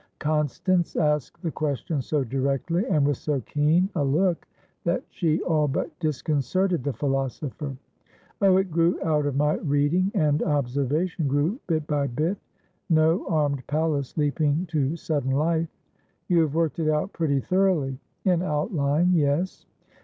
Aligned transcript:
Constance 0.17 0.95
asked 0.95 1.43
the 1.43 1.51
question 1.51 2.01
so 2.01 2.23
directly, 2.23 2.83
and 2.87 3.05
with 3.05 3.17
so 3.17 3.39
keen 3.41 3.87
a 3.93 4.03
look, 4.03 4.47
that 4.83 5.03
she 5.11 5.39
all 5.43 5.67
but 5.67 5.91
disconcerted 5.99 6.83
the 6.83 6.91
philosopher. 6.91 7.77
"Oh, 8.41 8.57
it 8.57 8.71
grew 8.71 8.99
out 9.03 9.27
of 9.27 9.35
my 9.35 9.57
reading 9.57 10.09
and 10.15 10.41
observation 10.41 11.27
grew 11.27 11.59
bit 11.67 11.85
by 11.85 12.07
bitno 12.07 13.29
armed 13.31 13.61
Pallas 13.67 14.17
leaping 14.17 14.65
to 14.69 14.95
sudden 14.95 15.29
life" 15.33 15.69
"You 16.27 16.39
have 16.41 16.55
worked 16.55 16.79
it 16.79 16.89
out 16.89 17.13
pretty 17.13 17.39
thoroughly." 17.39 17.99
"In 18.25 18.41
outline, 18.41 19.13
yes." 19.13 19.67